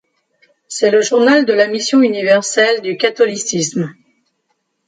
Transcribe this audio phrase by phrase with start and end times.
[0.67, 3.93] C'est le journal de la mission universelle du Catholicisme.